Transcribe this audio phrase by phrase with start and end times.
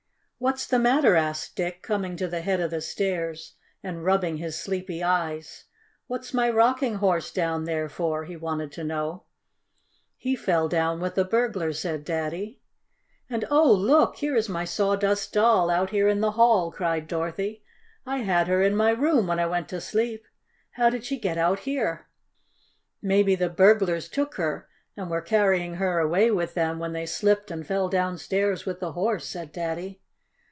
[0.43, 3.53] "What's the matter?" asked Dick, coming to the head of the stairs,
[3.83, 5.65] and rubbing his sleepy eyes.
[6.07, 9.25] "What's my Rocking Horse down there for?" he wanted to know.
[10.17, 12.59] "He fell down with the burglars," said Daddy.
[13.29, 14.15] [Illustration: White Rocking Horse Gives Sawdust Doll a Ride.] "And, oh, look!
[14.17, 17.63] Here is my Sawdust Doll out here in the hall!" cried Dorothy.
[18.07, 20.25] "I had her in my room when I went to sleep.
[20.71, 22.07] How did she get out here?"
[22.99, 27.51] "Maybe the burglars took her and were carrying her away with them when they slipped
[27.51, 29.99] and fell downstairs with the Horse," said Daddy.